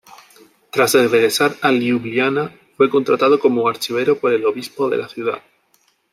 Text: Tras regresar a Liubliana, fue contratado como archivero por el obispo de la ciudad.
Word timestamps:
Tras 0.71 0.93
regresar 0.95 1.57
a 1.61 1.71
Liubliana, 1.71 2.51
fue 2.75 2.89
contratado 2.89 3.37
como 3.39 3.69
archivero 3.69 4.17
por 4.17 4.33
el 4.33 4.43
obispo 4.47 4.89
de 4.89 4.97
la 4.97 5.07
ciudad. 5.07 5.43